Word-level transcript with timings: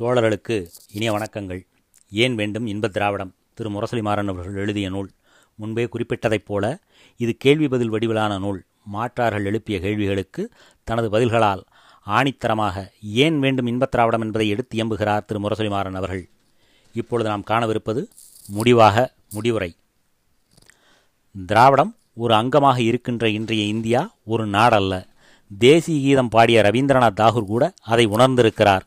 தோழர்களுக்கு 0.00 0.66
இனிய 0.92 1.12
வணக்கங்கள். 1.12 1.66
ஏன் 2.10 2.34
வேண்டும் 2.34 2.66
இன்பத் 2.66 2.92
திராவிடம்? 2.92 3.34
திரு 3.54 3.70
முரசொலி 3.70 4.02
மாறன் 4.02 4.28
அவர்கள் 4.28 4.54
எழுதிய 4.54 4.88
நூல். 4.88 5.10
முன்பே 5.54 5.84
குறிப்பிட்டதைப் 5.84 6.44
போல 6.44 6.78
இது 7.16 7.36
கேள்வி 7.38 7.68
பதில் 7.68 7.90
வடிவிலான 7.90 8.38
நூல். 8.38 8.64
மாற்றார்கள் 8.92 9.44
எழுப்பிய 9.44 9.80
கேள்விகளுக்கு 9.80 10.50
தனது 10.84 11.10
பதில்களால் 11.10 11.62
ஆணித்தரமாக 12.06 12.88
ஏன் 13.02 13.38
வேண்டும் 13.38 13.66
இன்பத் 13.66 13.90
திராவிடம் 13.90 14.20
என்பதை 14.20 14.48
எடுத்து 14.48 14.84
எம்புகிறார் 14.84 15.24
திரு 15.24 15.40
முரசொலி 15.40 15.68
மாறன் 15.68 15.94
அவர்கள். 15.94 16.28
இப்பொழுது 16.92 17.28
நாம் 17.28 17.44
காணவிருப்பது 17.50 18.08
முடிவாக 18.46 19.14
முடிவுரை. 19.30 19.76
திராவிடம் 21.46 21.96
ஒரு 22.14 22.34
அங்கமாக 22.34 22.78
இருக்கின்ற 22.78 23.28
இன்றைய 23.28 23.64
இந்தியா 23.64 24.14
ஒரு 24.24 24.46
நாடல்ல. 24.46 25.06
தேசிய 25.58 26.00
கீதம் 26.00 26.28
பாடிய 26.28 26.62
ரவீந்திரநாத் 26.62 27.20
தாகூர் 27.20 27.44
கூட 27.44 27.72
அதை 27.82 28.06
உணர்ந்திருக்கிறார். 28.06 28.86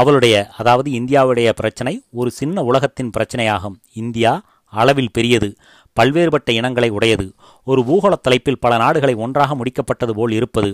அவளுடைய 0.00 0.36
அதாவது 0.58 0.88
இந்தியாவுடைய 0.90 1.48
பிரச்சனை 1.60 1.94
ஒரு 2.20 2.30
சின்ன 2.30 2.62
உலகத்தின் 2.70 3.10
பிரச்சனையாகும். 3.16 3.76
இந்தியா 4.02 4.32
அளவில் 4.72 5.14
பெரியது 5.16 5.48
பல்வேறுபட்ட 5.96 6.50
இனங்களை 6.58 6.88
உடையது. 6.96 7.26
ஒரு 7.64 7.80
பூகோள 7.88 8.14
தலைப்பில் 8.22 8.62
பல 8.64 8.72
நாடுகளை 8.76 9.14
ஒன்றாக 9.24 9.56
முடிக்கப்பட்டது 9.60 10.12
போல் 10.14 10.32
இருப்பது. 10.32 10.70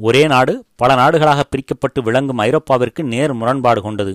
ஒரே 0.00 0.22
நாடு 0.26 0.52
பல 0.76 0.90
நாடுகளாக 0.94 1.40
பிரிக்கப்பட்டு 1.50 2.00
விளங்கும் 2.02 2.42
ஐரோப்பாவிற்கு 2.46 3.02
நேர் 3.04 3.32
முரண்பாடு 3.32 3.82
கொண்டது. 3.82 4.14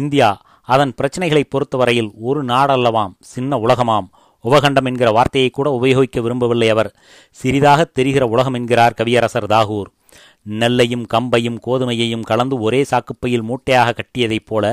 இந்தியா 0.00 0.28
அதன் 0.74 0.92
பிரச்சனைகளை 1.00 1.42
பொறுத்தவரையில் 1.48 2.10
ஒரு 2.28 2.40
நாடல்லவாம் 2.44 3.16
சின்ன 3.32 3.58
உலகமாம். 3.66 4.08
உபகண்டம் 4.44 4.88
என்கிற 4.90 5.10
வார்த்தையை 5.10 5.50
கூட 5.50 5.68
உபயோகிக்க 5.70 6.20
விரும்பவில்லை 6.20 6.68
அவர். 6.68 6.90
சிறிதாக 7.30 7.80
தெரிகிற 7.96 8.24
உலகம் 8.26 8.54
என்கிறார் 8.54 8.98
கவியரசர் 9.00 9.52
தாகூர். 9.54 9.90
நெல்லையும் 10.46 11.04
கம்பையும் 11.14 11.58
கோதுமையையும் 11.66 12.22
கலந்து 12.22 12.56
ஒரே 12.58 12.80
சாக்குப்பையில் 12.90 13.46
மூட்டையாக 13.48 13.94
கட்டியதைப் 14.00 14.46
போல 14.46 14.64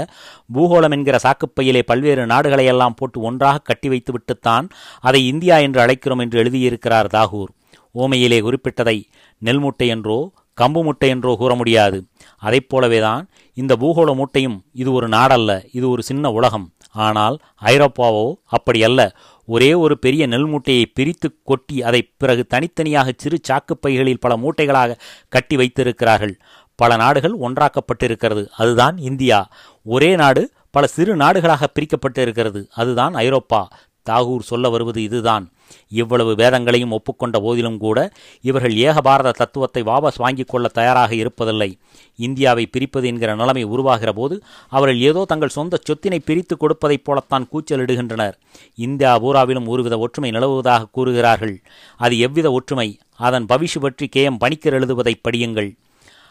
பூகோளம் 0.53 0.91
என்கிற 0.91 1.19
சாக்குப்பையிலே 1.23 1.81
பல்வேறு 1.85 2.25
நாடுகளையெல்லாம் 2.25 2.95
போட்டு 2.95 3.21
ஒன்றாக 3.21 3.63
கட்டி 3.63 3.89
வைத்துவிட்டுத்தான் 3.89 4.67
அதை 4.99 5.21
இந்தியா 5.27 5.57
என்று 5.57 5.81
அழைக்கிறோம் 5.85 6.23
என்று 6.25 6.43
எழுதியிருக்கிறார் 6.43 7.09
தாகூர். 7.15 7.51
ஓமையிலே 7.95 8.39
குறிப்பிட்டதை 8.41 8.97
நெல் 9.41 9.59
மூட்டை 9.59 9.87
என்றோ 9.87 10.31
கம்பு 10.61 10.81
மூட்டை 10.83 11.09
என்றோ 11.09 11.31
கூற 11.35 11.55
முடியாது. 11.55 11.97
அதைப் 12.37 12.69
போலவேதான் 12.71 13.23
இந்த 13.57 13.73
பூகோள 13.75 14.09
மூட்டையும் 14.15 14.57
இது 14.73 14.89
ஒரு 14.91 15.07
நாடல்ல 15.07 15.51
இது 15.71 15.85
ஒரு 15.89 16.03
சின்ன 16.03 16.31
உலகம். 16.31 16.67
ஆனால் 17.05 17.35
ஐரோப்பாவோ 17.61 18.25
அப்படியல்ல 18.51 19.01
ஒரே 19.45 19.73
ஒரு 19.73 19.99
பெரிய 19.99 20.25
நெல் 20.25 20.45
மூட்டையை 20.45 20.85
பிரித்து 20.85 21.35
கொட்டி 21.43 21.83
அதை 21.83 22.11
பிறகு 22.17 22.45
தனித்தனியாக 22.45 23.13
சிறு 23.17 23.39
சாக்குப்பைகளில் 23.47 24.17
பல 24.19 24.37
மூட்டைகளாக 24.37 24.97
கட்டி 25.29 25.55
வைத்திருக்கிறார்கள். 25.55 26.37
பல 26.75 26.95
நாடுகள் 26.95 27.37
ஒன்றாக்கப்பட்டிருக்கிறது. 27.37 28.47
அதுதான் 28.57 28.97
இந்தியா. 28.97 29.49
ஒரே 29.83 30.15
நாடு 30.15 30.51
பல 30.71 30.87
சிறு 30.87 31.15
நாடுகளாக 31.15 31.63
பிரிக்கப்பட்டு 31.73 32.17
இருக்கிறது 32.17 32.67
அதுதான் 32.73 33.13
ஐரோப்பா. 33.13 33.69
தாகூர் 34.09 34.39
சொல்ல 34.39 34.69
வருவது 34.69 35.03
இதுதான். 35.03 35.52
இவ்வளவு 35.89 36.35
வேதங்களையும் 36.35 36.91
ஒப்புக்கொண்ட 36.91 37.39
போதிலும் 37.39 37.77
கூட 37.77 38.11
இவர்கள் 38.41 38.73
ஏகபாரத 38.73 39.31
தத்துவத்தை 39.31 39.83
வாபஸ் 39.83 40.15
வாங்கிக் 40.15 40.47
கொள்ள 40.47 40.67
தயாராக 40.67 41.15
இருப்பதில்லை. 41.15 41.69
இந்தியாவை 42.15 42.65
பிரிப்பது 42.65 43.07
என்கிற 43.07 43.35
நிலைமை 43.35 43.63
உருவாகிற 43.63 44.13
போது 44.13 44.43
அவர்கள் 44.69 44.99
ஏதோ 44.99 45.25
தங்கள் 45.25 45.49
சொந்த 45.49 45.79
சொத்தினை 45.89 46.19
பிரித்து 46.25 46.57
கொடுப்பதைப் 46.57 47.03
போலத்தான் 47.03 47.47
கூச்சலிடுகின்றனர். 47.53 48.33
இந்தியா 48.75 49.19
பூராவிலும் 49.19 49.67
ஒருவித 49.67 49.97
ஒற்றுமை 49.97 50.31
நிலவுவதாக 50.31 50.89
கூறுகிறார்கள். 50.91 51.61
அது 51.97 52.19
எவ்வித 52.19 52.51
ஒற்றுமை? 52.51 52.99
அதன் 53.15 53.45
பவிஷு 53.45 53.79
பற்றி 53.79 54.07
கே. 54.07 54.23
எம். 54.23 54.37
பணிக்கர் 54.37 54.73
எழுதுவதை 54.73 55.21
படியுங்கள். 55.29 55.77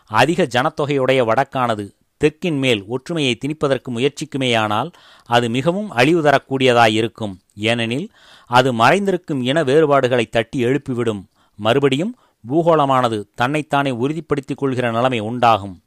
அதிக 0.07 0.49
ஜனத்தொகையுடைய 0.55 1.21
வடக்கானது 1.23 1.85
தெற்கின் 2.21 2.59
மேல் 2.59 2.85
ஒற்றுமையை 2.87 3.39
திணிப்பதற்கு 3.39 3.89
முயற்சிக்குமேயானால் 3.97 4.93
அது 5.25 5.49
மிகவும் 5.49 5.91
அழிவு 5.91 6.23
தரக்கூடியதாயிருக்கும். 6.23 7.35
ஏனெனில் 7.55 8.11
அது 8.47 8.73
மறைந்திருக்கும் 8.73 9.43
இன 9.43 9.63
வேறுபாடுகளை 9.63 10.27
தட்டி 10.27 10.65
எழுப்பிவிடும். 10.65 11.23
மறுபடியும் 11.57 12.17
பூகோளமானது 12.49 13.25
தன்னைத்தானே 13.35 13.91
உறுதிப்படுத்திக் 13.91 14.57
கொள்கிற 14.57 14.91
நிலைமை 14.91 15.19
உண்டாகும். 15.19 15.81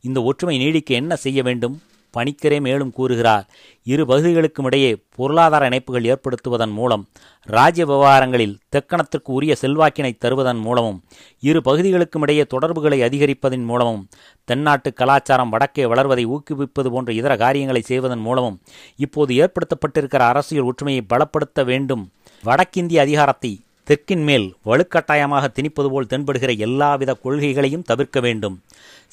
இந்த 0.00 0.22
ஒற்றுமை 0.22 0.58
நீடிக்க 0.58 0.94
என்ன 0.94 1.16
செய்ய 1.16 1.42
வேண்டும்? 1.42 1.80
பணிக்கரே 2.16 2.60
மேலும் 2.60 2.92
கூறுகிறார். 2.92 3.44
இரு 3.86 4.02
பகுதிகளுக்கும் 4.06 4.64
இடையே 4.64 4.90
பொருளாதார 5.16 5.68
இணைப்புகள் 5.68 6.08
ஏற்படுத்துவதன் 6.12 6.72
மூலம் 6.72 7.02
ராஜ்ய 7.48 7.84
விவகாரங்களில் 7.86 8.54
தெக்கணத்திற்கு 8.76 9.30
உரிய 9.36 9.54
செல்வாக்கினை 9.62 10.12
தருவதன் 10.24 10.60
மூலமும் 10.60 10.98
இரு 11.40 11.60
பகுதிகளுக்கும் 11.64 12.22
இடையே 12.22 12.44
தொடர்புகளை 12.44 12.98
அதிகரிப்பதன் 13.02 13.64
மூலமும் 13.64 14.02
தென்னாட்டு 14.44 14.92
கலாச்சாரம் 14.92 15.52
வடக்கே 15.54 15.86
வளர்வதை 15.86 16.26
ஊக்குவிப்பது 16.26 16.90
போன்ற 16.90 17.12
இதர 17.12 17.36
காரியங்களை 17.36 17.82
செய்வதன் 17.82 18.24
மூலமும் 18.28 18.58
இப்போது 18.96 19.34
ஏற்படுத்தப்பட்டிருக்கிற 19.34 20.22
அரசியல் 20.32 20.64
ஒற்றுமையை 20.64 21.04
பலப்படுத்த 21.08 21.64
வேண்டும். 21.64 22.04
வடக்கிந்திய 22.42 23.00
அதிகாரத்தை 23.00 23.52
தெற்கின் 23.88 24.22
மேல் 24.22 24.56
வலுக்கட்டாயமாக 24.64 25.48
திணிப்பது 25.56 25.88
போல் 25.88 26.10
தென்படுகிற 26.10 26.58
எல்லாவித 26.58 27.16
கொள்கைகளையும் 27.24 27.82
தவிர்க்க 27.82 28.20
வேண்டும். 28.20 28.62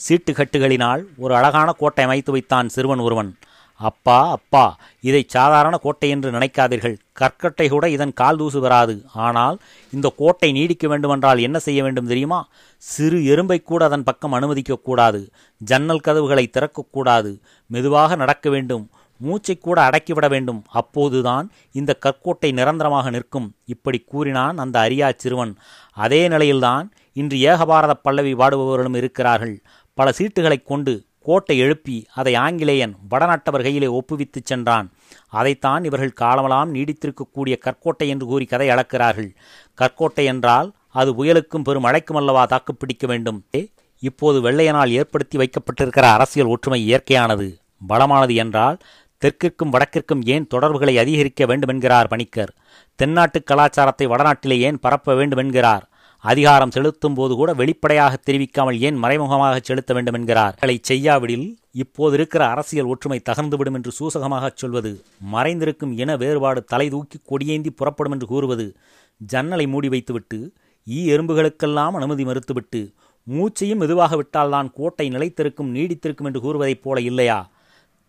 சீட்டுக்கட்டுகளினால் 0.06 1.02
ஒரு 1.18 1.36
அழகான 1.36 1.72
கோட்டை 1.72 2.04
அமைத்து 2.06 2.32
வைத்தான் 2.32 2.70
சிறுவன் 2.70 3.00
ஒருவன். 3.00 3.32
அப்பா 3.76 4.30
அப்பா 4.30 4.78
இதை 5.02 5.22
சாதாரண 5.28 5.78
கோட்டை 5.78 6.10
என்று 6.10 6.32
நினைக்காதீர்கள். 6.32 6.96
கற்கட்டை 7.20 7.70
கூட 7.70 7.90
இதன் 7.90 8.14
கால் 8.14 8.38
தூசு 8.38 8.60
வராது. 8.60 8.96
ஆனால் 9.14 9.58
இந்த 9.94 10.14
கோட்டை 10.18 10.52
நீடிக்க 10.52 10.88
வேண்டுமென்றால் 10.88 11.40
என்ன 11.40 11.60
செய்ய 11.60 11.84
வேண்டும் 11.84 12.08
தெரியுமா? 12.08 12.48
சிறு 12.78 13.20
எறும்பை 13.20 13.64
கூட 13.64 13.86
அதன் 13.86 14.04
பக்கம் 14.04 14.34
அனுமதிக்கக்கூடாது. 14.34 15.22
ஜன்னல் 15.58 16.00
கதவுகளை 16.00 16.50
திறக்கக்கூடாது. 16.54 17.34
மெதுவாக 17.68 18.16
நடக்க 18.16 18.50
வேண்டும். 18.50 18.90
மூச்சை 19.22 19.58
கூட 19.58 19.90
அடக்கிவிட 19.90 20.30
வேண்டும். 20.30 20.64
அப்போதுதான் 20.68 21.52
இந்த 21.72 21.94
கற்கோட்டை 21.94 22.52
நிரந்தரமாக 22.52 23.10
நிற்கும். 23.10 23.56
இப்படி 23.66 24.00
கூறினான் 24.00 24.58
அந்த 24.58 24.80
அரியா 24.80 25.14
சிறுவன். 25.16 25.56
அதே 25.94 26.28
நிலையில்தான் 26.28 26.92
இன்று 27.14 27.38
ஏகபாரத 27.38 27.94
பல்லவி 27.94 28.34
வாடுபவர்களும் 28.34 28.96
இருக்கிறார்கள். 28.96 29.62
பல 29.94 30.14
சீட்டுகளைக் 30.18 30.64
கொண்டு 30.64 31.04
கோட்டை 31.20 31.58
எழுப்பி 31.58 32.06
அதை 32.14 32.36
ஆங்கிலேயன் 32.36 32.96
வடநாட்டவர் 33.12 33.62
கையிலே 33.62 33.88
ஒப்புவித்துச் 33.88 34.46
சென்றான். 34.46 34.92
அதைத்தான் 35.28 35.84
இவர்கள் 35.84 36.14
காலமெல்லாம் 36.14 36.76
நீடித்திருக்கக்கூடிய 36.76 37.58
கற்கோட்டை 37.58 38.08
என்று 38.08 38.26
கூறி 38.26 38.46
கதை 38.46 38.70
அளக்கிறார்கள். 38.70 39.36
கற்கோட்டை 39.74 40.26
என்றால் 40.26 40.72
அது 40.88 41.12
புயலுக்கும் 41.14 41.64
பெரும் 41.64 41.84
அழைக்கும் 41.84 42.18
அல்லவா 42.18 42.46
தாக்குப்பிடிக்க 42.46 43.08
வேண்டும். 43.08 43.44
இப்போது 44.00 44.52
வெள்ளையனால் 44.52 44.90
ஏற்படுத்தி 44.90 45.38
வைக்கப்பட்டிருக்கிற 45.38 46.12
அரசியல் 46.12 46.48
ஒற்றுமை 46.48 46.94
இயற்கையானது. 46.94 47.60
பலமானது 47.90 48.36
என்றால் 48.36 48.78
தெற்கிற்கும் 49.22 49.74
வடக்கிற்கும் 49.74 50.22
ஏன் 50.26 50.48
தொடர்புகளை 50.48 50.98
அதிகரிக்க 50.98 51.46
வேண்டுமென்கிறார் 51.46 52.08
பணிக்கர்? 52.08 52.52
தென்னாட்டு 52.96 53.44
கலாச்சாரத்தை 53.44 54.08
வடநாட்டிலே 54.08 54.58
ஏன் 54.60 54.80
பரப்ப 54.80 55.16
வேண்டுமென்கிறார்? 55.16 55.86
அதிகாரம் 56.24 56.72
செலுத்தும் 56.72 57.16
போது 57.16 57.34
கூட 57.36 57.54
வெளிப்படையாக 57.54 58.18
தெரிவிக்காமல் 58.18 58.80
ஏன் 58.80 58.96
மறைமுகமாக 58.96 59.60
செலுத்த 59.60 59.94
வேண்டும் 59.94 60.14
என்கிறார் 60.14 60.58
களை 60.60 60.76
செய்யாவிடில் 60.90 61.46
இப்போது 61.72 62.14
இருக்கிற 62.14 62.42
அரசியல் 62.46 62.86
ஒற்றுமை 62.86 63.22
தகர்ந்துவிடும் 63.30 63.74
என்று 63.74 63.92
சூசகமாகச் 63.92 64.58
சொல்வது 64.58 64.92
மறைந்திருக்கும் 65.34 65.94
இன 65.98 66.16
வேறுபாடு 66.16 66.64
தலை 66.64 66.90
தூக்கி 66.90 67.20
கொடியேந்தி 67.32 67.70
புறப்படும் 67.70 68.12
என்று 68.12 68.28
கூறுவது 68.28 68.68
ஜன்னலை 69.22 69.68
மூடி 69.68 69.90
வைத்துவிட்டு 69.90 70.40
ஈ 70.88 71.00
எறும்புகளுக்கெல்லாம் 71.14 71.98
அனுமதி 72.00 72.24
மறுத்துவிட்டு 72.24 72.82
மூச்சையும் 73.28 73.82
மெதுவாக 73.84 74.16
விட்டால்தான் 74.16 74.70
கோட்டை 74.74 75.08
நிலைத்திருக்கும் 75.10 75.74
நீடித்திருக்கும் 75.76 76.26
என்று 76.26 76.42
கூறுவதைப் 76.42 76.84
போல 76.84 77.02
இல்லையா? 77.02 77.40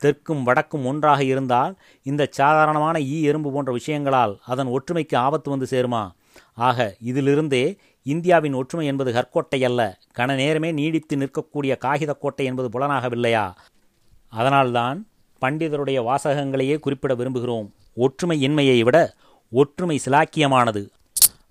தெற்கும் 0.03 0.43
வடக்கும் 0.43 0.85
ஒன்றாக 0.85 1.25
இருந்தால் 1.25 1.73
இந்த 2.03 2.29
சாதாரணமான 2.31 3.01
ஈ 3.01 3.23
எறும்பு 3.23 3.53
போன்ற 3.53 3.77
விஷயங்களால் 3.77 4.35
அதன் 4.47 4.67
ஒற்றுமைக்கு 4.67 5.17
ஆபத்து 5.17 5.51
வந்து 5.51 5.67
சேருமா? 5.71 6.03
ஆக 6.55 6.97
இதிலிருந்தே 7.05 7.77
இந்தியாவின் 8.03 8.55
ஒற்றுமை 8.55 8.87
என்பது 8.87 9.13
கற்கோட்டை 9.13 9.65
அல்ல. 9.65 9.99
கன 10.19 10.35
நேரமே 10.35 10.73
நீடித்து 10.73 11.17
நிற்கக்கூடிய 11.17 11.77
காகித 11.77 12.13
கோட்டை 12.13 12.47
என்பது 12.47 12.69
புலனாகவில்லையா? 12.75 13.47
அதனால்தான் 14.29 15.07
பண்டிதருடைய 15.41 15.99
வாசகங்களையே 16.09 16.79
குறிப்பிட 16.79 17.15
விரும்புகிறோம். 17.15 17.69
ஒற்றுமை 17.95 18.37
இன்மையை 18.49 18.81
விட 18.81 19.15
ஒற்றுமை 19.53 20.01
சிலாக்கியமானது. 20.07 20.83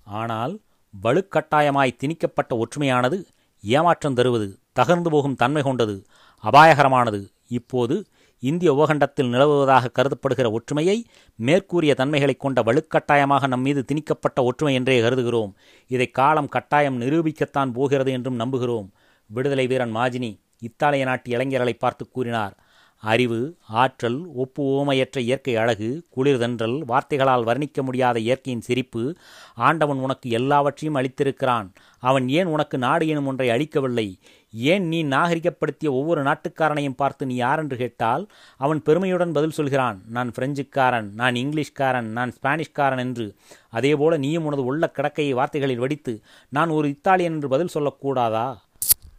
ஆனால் 0.04 0.60
வலுக்கட்டாயமாய் 1.02 1.96
திணிக்கப்பட்ட 1.96 2.52
ஒற்றுமையானது 2.54 3.18
ஏமாற்றம் 3.64 4.14
தருவது 4.14 4.58
தகர்ந்து 4.80 5.10
போகும் 5.10 5.34
தன்மை 5.34 5.62
கொண்டது 5.62 5.96
அபாயகரமானது. 6.44 7.20
இப்போது 7.48 7.96
இந்திய 8.42 8.74
உபகண்டத்தில் 8.74 9.28
நிலவுவதாக 9.28 9.90
கருதப்படுகிற 9.90 10.50
ஒற்றுமையை 10.50 11.04
மேற்கூறிய 11.36 11.94
தன்மைகளைக் 11.94 12.40
கொண்ட 12.40 12.62
வலுக்கட்டாயமாக 12.62 13.46
நம் 13.46 13.60
மீது 13.60 13.84
திணிக்கப்பட்ட 13.84 14.42
ஒற்றுமை 14.42 14.74
என்றே 14.74 15.00
கருதுகிறோம். 15.00 15.52
இதை 15.86 16.10
காலம் 16.10 16.48
கட்டாயம் 16.48 17.00
நிரூபிக்கத்தான் 17.00 17.72
போகிறது 17.72 18.12
என்றும் 18.12 18.40
நம்புகிறோம். 18.40 18.88
விடுதலை 19.26 19.66
வீரன் 19.66 19.96
மாஜினி 19.96 20.40
இத்தாலிய 20.58 21.04
நாட்டு 21.04 21.30
இளைஞர்களை 21.30 21.74
பார்த்து 21.74 22.08
கூறினார். 22.08 22.56
அறிவு 22.96 23.56
ஆற்றல் 23.68 24.26
ஒப்பு 24.34 24.62
ஓமையற்ற 24.62 25.18
இயற்கை 25.18 25.56
அழகு 25.56 26.06
குளிர்தன்றல் 26.16 26.78
வார்த்தைகளால் 26.78 27.44
வர்ணிக்க 27.44 27.82
முடியாத 27.82 28.18
இயற்கையின் 28.18 28.62
சிரிப்பு 28.62 29.16
ஆண்டவன் 29.54 29.96
உனக்கு 29.96 30.30
எல்லாவற்றையும் 30.30 31.00
அளித்திருக்கிறான். 31.00 31.70
அவன் 31.98 32.28
ஏன் 32.28 32.46
உனக்கு 32.46 32.78
நாடு 32.78 33.08
எனும் 33.08 33.26
ஒன்றை 33.26 33.50
அளிக்கவில்லை? 33.50 34.18
ஏன் 34.54 34.86
நீ 34.86 35.04
நாகரிகப்படுத்திய 35.04 35.90
ஒவ்வொரு 35.90 36.22
நாட்டுக்காரனையும் 36.22 36.96
பார்த்து 36.96 37.26
நீ 37.26 37.34
யார் 37.34 37.58
என்று 37.58 37.76
கேட்டால் 37.76 38.28
அவன் 38.56 38.82
பெருமையுடன் 38.82 39.32
பதில் 39.32 39.50
சொல்கிறான் 39.50 40.02
நான் 40.08 40.32
பிரெஞ்சுக்காரன் 40.38 41.14
நான் 41.14 41.34
இங்கிலீஷ்காரன் 41.34 42.08
நான் 42.10 42.34
ஸ்பானிஷ்காரன் 42.42 42.98
என்று. 42.98 43.34
அதேபோல 43.68 44.16
நீயும் 44.16 44.44
உனது 44.44 44.64
உள்ள 44.64 44.92
கிடக்கையை 44.96 45.30
வார்த்தைகளில் 45.30 45.78
வடித்து 45.78 46.20
நான் 46.48 46.68
ஒரு 46.68 46.88
இத்தாலியன் 46.88 47.32
என்று 47.32 47.48
பதில் 47.48 47.74
சொல்லக்கூடாதா? 47.74 48.56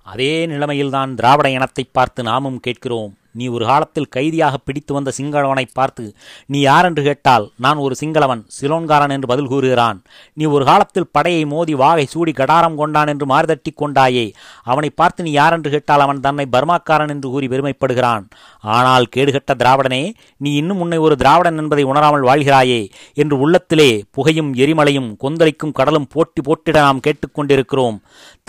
அதே 0.04 0.46
நிலைமையில்தான் 0.46 1.14
திராவிட 1.14 1.50
இனத்தை 1.50 1.84
பார்த்து 1.92 2.24
நாமும் 2.24 2.60
கேட்கிறோம். 2.60 3.18
நீ 3.40 3.46
ஒரு 3.56 3.66
காலத்தில் 3.72 4.10
கைதியாக 4.16 4.56
பிடித்து 4.68 4.92
வந்த 4.96 5.12
சிங்களவனை 5.18 5.66
பார்த்து 5.80 6.04
நீ 6.52 6.60
யார் 6.70 6.88
என்று 6.90 7.04
கேட்டால் 7.08 7.46
நான் 7.66 7.84
ஒரு 7.86 7.96
சிங்களவன் 8.02 8.42
சிலோன்காரன் 8.58 9.14
என்று 9.16 9.32
பதில் 9.32 9.50
கூறுகிறான். 9.54 9.98
நீ 10.38 10.46
ஒரு 10.56 10.64
காலத்தில் 10.72 11.10
படையை 11.18 11.44
மோதி 11.54 11.76
வாகை 11.84 12.06
சூடி 12.14 12.34
கடாரம் 12.40 12.78
கொண்டான் 12.82 13.12
என்று 13.14 13.28
மாறுதட்டி 13.34 13.74
கொண்டாயே. 13.82 14.26
அவனை 14.72 14.90
பார்த்து 15.02 15.26
நீ 15.28 15.32
யார் 15.32 15.56
என்று 15.58 15.72
கேட்டால் 15.76 16.06
அவன் 16.06 16.24
தன்னை 16.26 16.46
பர்மாக்காரன் 16.56 17.14
என்று 17.16 17.30
கூறி 17.34 17.50
பெருமைப்படுகிறான். 17.54 18.26
ஆனால் 18.78 19.08
கேடுகட்ட 19.16 19.54
திராவிடனே 19.62 20.04
நீ 20.38 20.52
இன்னும் 20.62 20.82
உன்னை 20.86 21.00
ஒரு 21.08 21.18
திராவிடன் 21.24 21.60
என்பதை 21.64 21.86
உணராமல் 21.92 22.28
வாழ்கிறாயே 22.30 22.82
என்று 23.24 23.38
உள்ளத்திலே 23.46 23.90
புகையும் 24.18 24.52
எரிமலையும் 24.64 25.10
கொந்தளிக்கும் 25.24 25.76
கடலும் 25.80 26.10
போட்டி 26.14 26.42
போட்டிட 26.48 26.78
நாம் 26.88 27.04
கேட்டுக்கொண்டிருக்கிறோம் 27.08 27.98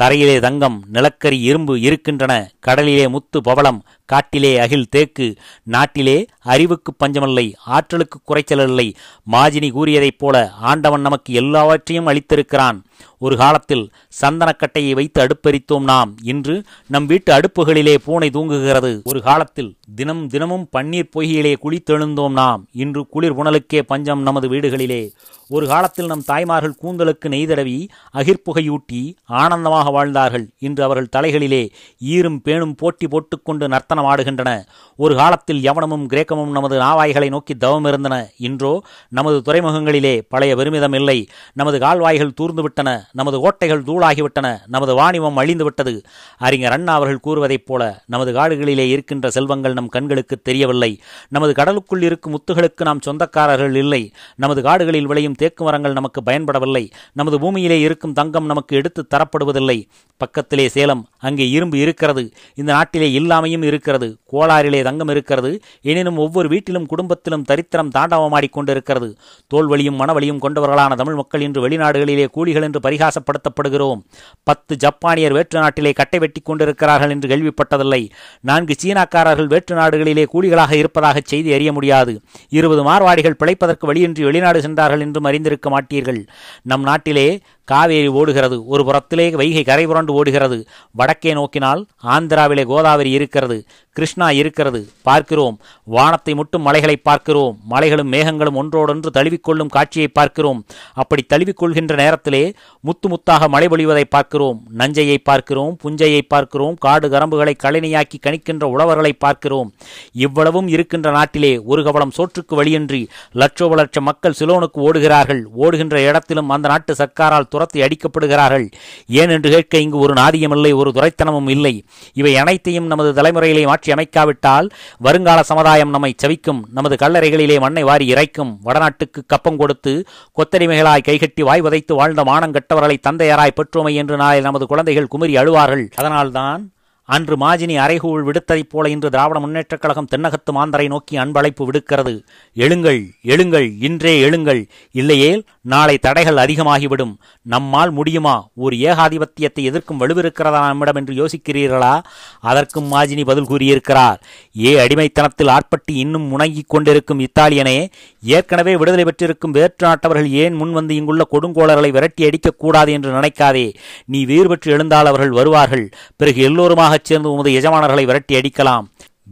தரையிலே 0.03 0.37
தங்கம் 0.41 0.79
நிலக்கரி 0.95 1.39
இரும்பு 1.51 1.75
இருக்கின்றன. 1.81 2.33
கடலிலே 2.67 3.05
முத்து 3.15 3.39
பவளம் 3.49 3.81
காட்டிலே 4.09 4.59
அகில் 4.59 4.89
தேக்கு 4.89 5.27
நாட்டிலே 5.67 6.17
அறிவுக்கு 6.45 6.95
பஞ்சமில்லை 6.95 7.47
ஆற்றலுக்கு 7.67 8.19
குறைச்சலில்லை. 8.29 8.89
மாஜினி 9.33 9.71
கூறியதைப் 9.71 10.19
போல 10.19 10.51
ஆண்டவன் 10.71 11.01
நமக்கு 11.01 11.33
எல்லாவற்றையும் 11.33 12.09
அளித்திருக்கிறான். 12.09 12.79
ஒரு 13.19 13.37
காலத்தில் 13.37 13.85
சந்தனக்கட்டையை 14.21 14.91
வைத்து 14.91 15.27
அடுப்பெரித்தோம் 15.27 15.87
நாம். 15.93 16.11
இன்று 16.23 16.63
நம் 16.87 17.07
வீட்டு 17.07 17.31
அடுப்புகளிலே 17.35 17.95
பூனை 18.05 18.31
தூங்குகிறது. 18.31 19.01
ஒரு 19.05 19.23
காலத்தில் 19.23 19.71
தினம் 19.95 20.29
தினமும் 20.29 20.69
பன்னீர் 20.77 21.11
பொய்கையிலே 21.17 21.55
குளித்தெழுந்தோம் 21.63 22.37
நாம். 22.41 22.67
இன்று 22.73 23.07
குளிர் 23.07 23.37
உணலுக்கே 23.37 23.81
பஞ்சம் 23.81 24.23
நமது 24.23 24.49
வீடுகளிலே. 24.49 25.03
ஒரு 25.49 25.67
காலத்தில் 25.67 26.07
நம் 26.07 26.25
தாய்மார்கள் 26.25 26.79
கூந்தலுக்கு 26.83 27.27
நெய்தடவி 27.29 27.89
அகிர்ப்புகையூட்டி 28.15 29.01
ஆனந்தமாக 29.29 29.91
வாழ்ந்தார்கள். 29.91 30.47
இன்று 30.59 30.85
அவர்கள் 30.85 31.13
தலைகளிலே 31.17 31.63
ஈரும் 31.99 32.41
பேணும் 32.45 32.75
போட்டி 32.77 33.09
போட்டுக்கொண்டு 33.09 33.69
நர்த்தனம் 33.69 34.05
ஆடுகின்றன 34.05 34.65
ஒரு 34.97 35.15
காலத்தில் 35.17 35.63
யவனமும் 35.63 36.07
பக்கமும் 36.35 36.53
நமது 36.53 36.79
நாவாய்களை 36.81 37.29
நோக்கி 37.29 37.55
தவம் 37.55 37.85
இருந்தன. 37.85 38.31
இன்றோ 38.39 38.83
நமது 39.09 39.53
துறைமுகங்களிலே 39.53 40.23
பழைய 40.29 40.57
பெருமிதம் 40.57 40.93
இல்லை. 40.93 41.29
நமது 41.53 41.79
கால்வாய்கள் 41.79 42.33
தூர்ந்துவிட்டன. 42.41 43.03
நமது 43.13 43.41
கோட்டைகள் 43.41 43.83
தூளாகிவிட்டன. 43.83 44.59
நமது 44.67 44.95
வாணிபம் 44.95 45.39
அழிந்துவிட்டது. 45.39 46.03
அறிஞர் 46.39 46.73
அண்ணா 46.73 46.95
அவர்கள் 46.95 47.21
கூறுவதைப் 47.27 47.67
போல 47.67 48.03
நமது 48.07 48.33
காடுகளிலே 48.33 48.89
இருக்கின்ற 48.89 49.31
செல்வங்கள் 49.31 49.73
நம் 49.73 49.89
கண்களுக்கு 49.89 50.37
தெரியவில்லை. 50.43 51.01
நமது 51.29 51.53
கடலுக்குள் 51.53 52.03
இருக்கும் 52.03 52.35
முத்துகளுக்கு 52.35 52.83
நாம் 52.85 53.01
சொந்தக்காரர்கள் 53.07 53.75
இல்லை. 53.75 54.13
நமது 54.37 54.63
காடுகளில் 54.63 55.07
விளையும் 55.07 55.35
தேக்கு 55.35 55.65
மரங்கள் 55.65 55.93
நமக்கு 55.93 56.23
பயன்படவில்லை. 56.27 56.91
நமது 57.13 57.41
பூமியிலே 57.41 57.81
இருக்கும் 57.81 58.13
தங்கம் 58.13 58.47
நமக்கு 58.47 58.77
எடுத்து 58.77 59.07
தரப்படுவதில்லை. 59.15 59.89
பக்கத்திலே 60.17 60.69
சேலம் 60.69 61.09
அங்கே 61.19 61.49
இரும்பு 61.49 61.79
இருக்கிறது. 61.79 62.33
இந்த 62.55 62.73
நாட்டிலே 62.73 63.09
இல்லாமையும் 63.19 63.65
இருக்கிறது. 63.65 64.19
கோளாறிலே 64.33 64.83
தங்கம் 64.83 65.09
இருக்கிறது. 65.09 65.61
எனினும் 65.83 66.24
ஒவ்வொரு 66.25 66.49
வீட்டிலும் 66.49 66.89
குடும்பத்திலும் 66.93 67.47
தரித்திரம் 67.51 67.91
தாண்டவமாடிக் 67.97 68.55
கொண்டிருக்கிறது. 68.57 69.09
தோல்வழியும் 69.55 69.99
மனவழியும் 70.01 70.43
கொண்டவர்களான 70.45 70.97
தமிழ் 71.01 71.19
மக்கள் 71.21 71.45
இன்று 71.47 71.63
வெளிநாடுகளிலே 71.69 72.27
கூலிகள் 72.37 72.67
என்று 72.69 72.83
பரிகாசப்படுத்தப்படுகிறோம். 72.87 74.03
பத்து 74.43 74.73
ஜப்பானியர் 74.77 75.37
வேற்று 75.39 75.59
நாட்டிலே 75.61 75.93
கட்டை 75.93 76.21
வெட்டி 76.25 76.43
கொண்டிருக்கிறார்கள் 76.45 77.15
என்று 77.17 77.29
கேள்விப்பட்டதில்லை. 77.33 78.03
நான்கு 78.41 78.77
சீனாக்காரர்கள் 78.83 79.53
வேற்று 79.55 79.75
நாடுகளிலே 79.77 80.27
கூலிகளாக 80.35 80.73
இருப்பதாக 80.83 81.23
செய்தி 81.25 81.53
அறிய 81.53 81.73
முடியாது. 81.73 82.15
இருபது 82.49 82.83
மார்வாடிகள் 82.91 83.41
பிழைப்பதற்கு 83.43 83.87
வழியின்றி 83.91 84.25
வெளிநாடு 84.25 84.61
சென்றார்கள் 84.61 85.01
என்றும் 85.01 85.29
அறிந்திருக்க 85.31 85.69
மாட்டீர்கள். 85.71 86.21
நம் 86.63 86.87
நாட்டிலே 86.91 87.29
காவேரி 87.65 88.09
ஓடுகிறது. 88.09 88.67
ஒரு 88.67 88.85
புறத்திலே 88.85 89.31
வைகை 89.31 89.63
கரை 89.63 89.87
புரண்டு 89.87 90.13
ஓடுகிறது. 90.13 90.67
வடக்கே 90.91 91.33
நோக்கினால் 91.33 91.87
ஆந்திராவிலே 92.07 92.65
கோதாவரி 92.67 93.11
இருக்கிறது. 93.11 93.65
கிருஷ்ணா 93.93 94.31
இருக்கிறது. 94.31 94.89
பார்க்கிறோம். 95.03 95.59
வானத்தை 95.85 96.35
முட்டும் 96.35 96.63
மலைகளை 96.63 96.97
பார்க்கிறோம். 96.97 97.59
மலைகளும் 97.65 98.13
மேகங்களும் 98.13 98.55
ஒன்றோடொன்று 98.55 99.11
தழுவிக்கொள்ளும் 99.11 99.69
காட்சியை 99.69 100.09
பார்க்கிறோம். 100.09 100.65
அப்படி 100.95 101.25
தழுவிக்கொள்கின்ற 101.35 101.95
நேரத்திலே 101.95 102.53
முத்து 102.81 103.09
முத்தாக 103.09 103.49
மழை 103.49 103.69
பொழிவதை 103.69 104.05
பார்க்கிறோம். 104.09 104.63
நஞ்சையை 104.79 105.19
பார்க்கிறோம். 105.25 105.79
புஞ்சையை 105.83 106.21
பார்க்கிறோம். 106.29 106.75
காடு 106.75 107.09
கரம்புகளை 107.09 107.55
கழினியாக்கி 107.63 108.19
கணிக்கின்ற 108.27 108.65
உழவர்களை 108.65 109.13
பார்க்கிறோம். 109.19 109.73
இவ்வளவும் 110.13 110.69
இருக்கின்ற 110.69 111.11
நாட்டிலே 111.11 111.59
ஒரு 111.59 111.85
கவலம் 111.85 112.13
சோற்றுக்கு 112.17 112.55
வழியின்றி 112.55 113.09
லட்சோப 113.33 113.75
லட்சம் 113.75 114.05
மக்கள் 114.05 114.35
சிலோனுக்கு 114.39 114.79
ஓடுகிறார்கள். 114.79 115.43
ஓடுகின்ற 115.53 116.01
இடத்திலும் 116.01 116.49
அந்த 116.49 116.69
நாட்டு 116.69 116.95
சர்க்காரால் 116.95 117.53
துரத்தி 117.55 117.81
அடிக்கப்படுகிறார்கள். 117.81 118.67
ஏன் 119.07 119.29
என்று 119.29 119.51
கேட்க 119.51 119.79
இங்கு 119.79 119.99
ஒரு 119.99 120.15
நாதியமில்லை 120.15 120.75
ஒரு 120.75 120.91
துரைத்தனமும் 120.91 121.49
இல்லை. 121.49 121.75
இவை 122.13 122.37
அனைத்தையும் 122.37 122.87
நமது 122.87 123.23
தலைமுறையிலே 123.23 123.65
மாற்றி 123.67 123.93
அமைக்காவிட்டால் 123.93 124.69
வருங்கால 124.99 125.43
சமுதாயம் 125.43 125.91
நம்மை 125.91 126.15
செவிக்கும் 126.23 126.61
நமது 126.73 126.97
கல்லறைகளிலே 127.01 127.61
மண்ணை 127.61 127.83
வாரி 127.83 128.07
இறைக்கும் 128.13 128.59
வடநாட்டுக்கு 128.65 129.23
கப்பம் 129.27 129.57
கொடுத்து 129.57 130.05
கொத்தடிமைகளாய் 130.33 131.03
கைகட்டி 131.03 131.43
வாய் 131.43 131.63
உதைத்து 131.63 131.95
வாழ்ந்த 131.95 132.23
மானங்கட்டவர்களை 132.23 132.97
தந்தையராய் 133.09 133.57
பெற்றோமை 133.57 133.95
என்று 133.95 134.17
நாளை 134.17 134.41
நமது 134.41 134.67
குழந்தைகள் 134.67 135.07
குமரி 135.07 135.35
அழுவார்கள். 135.37 135.87
அதனால்தான் 135.95 136.69
அன்று 137.07 137.37
மாஜினி 137.37 137.77
அரைகூழ் 137.77 138.25
விடுத்ததைப் 138.25 138.71
போல 138.71 138.89
இன்று 138.89 139.11
திராவிட 139.11 139.39
முன்னேற்றக் 139.39 139.81
கழகம் 139.81 140.09
தென்னகத்து 140.17 140.53
மாந்தரை 140.55 140.87
நோக்கி 140.87 141.17
அன்பழைப்பு 141.17 141.65
விடுக்கிறது. 141.65 142.15
எழுங்கள் 142.57 143.03
எழுங்கள் 143.25 143.73
இன்றே 143.81 144.15
எழுங்கள். 144.23 144.69
இல்லையேல் 144.93 145.45
நாளை 145.65 145.99
தடைகள் 145.99 146.37
அதிகமாகிவிடும். 146.37 147.15
நம்மால் 147.43 147.91
முடியுமா? 147.91 148.49
ஒரு 148.55 148.77
ஏகாதிபத்தியத்தை 148.77 149.63
எதிர்க்கும் 149.63 150.01
வலுவிருக்கிறதா 150.01 150.61
நம்மிடம் 150.67 150.95
என்று 150.95 151.15
யோசிக்கிறீர்களா? 151.15 152.03
அதற்கும் 152.41 152.93
மாஜினி 152.93 153.25
பதில் 153.25 153.45
கூறியிருக்கிறார். 153.45 154.23
ஏ 154.65 154.87
அடிமைத்தனத்தில் 154.87 155.49
ஆட்பட்டு 155.49 155.95
இன்னும் 155.95 156.39
முணங்கிக் 156.39 156.69
கொண்டிருக்கும் 156.69 157.21
இத்தாலியனே 157.21 157.89
ஏற்கனவே 158.23 158.77
விடுதலை 158.77 159.05
பெற்றிருக்கும் 159.05 159.51
வேற்று 159.51 159.87
நாட்டவர்கள் 159.87 160.31
ஏன் 160.31 160.61
முன்வந்து 160.61 160.91
இங்குள்ள 160.91 161.27
கொடுங்கோளர்களை 161.31 161.91
விரட்டி 161.91 162.29
அடிக்கக்கூடாது 162.29 162.89
என்று 162.89 163.13
நினைக்காதே. 163.13 163.75
நீ 164.05 164.25
வீறுபற்று 164.25 164.73
எழுந்தால் 164.73 165.07
அவர்கள் 165.07 165.31
வருவார்கள். 165.31 165.91
பிறகு 166.17 166.43
எல்லோருமாகச் 166.43 167.05
சேர்ந்து 167.05 167.33
உமது 167.33 167.51
எஜமானர்களை 167.51 168.05
விரட்டி 168.05 168.35
அடிக்கலாம். 168.35 168.85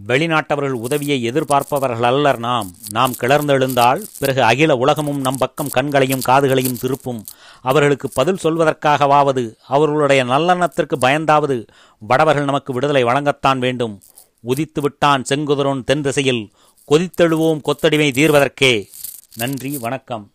வெளிநாட்டவர்கள் 0.08 0.70
உதவியை 0.70 1.30
எதிர்பார்ப்பவர்கள் 1.30 2.02
அல்லர் 2.02 2.38
நாம். 2.38 2.70
நாம் 2.90 3.12
கிளர்ந்தெழுந்தால் 3.20 4.02
பிறகு 4.18 4.42
அகில 4.42 4.76
உலகமும் 4.76 5.20
நம் 5.20 5.36
பக்கம் 5.38 5.70
கண்களையும் 5.70 6.20
காதுகளையும் 6.28 6.78
திருப்பும். 6.82 7.22
அவர்களுக்கு 7.62 8.10
பதில் 8.14 8.38
சொல்வதற்காகவாவது 8.42 9.56
அவர்களுடைய 9.66 10.24
நல்லெண்ணத்திற்கு 10.24 10.96
பயந்தாவது 11.00 11.66
வடவர்கள் 11.98 12.44
நமக்கு 12.44 12.72
விடுதலை 12.72 13.04
வழங்கத்தான் 13.04 13.58
வேண்டும். 13.58 14.02
உதித்து 14.46 14.80
விட்டான் 14.80 15.24
செங்குதிரோன் 15.28 15.84
தென் 15.84 16.02
திசையில். 16.02 16.52
கொதித்தெழுவோம் 16.90 17.60
கொத்தடிமை 17.64 18.10
தீர்வதற்கே. 18.12 18.86
நன்றி 19.36 19.78
வணக்கம். 19.78 20.30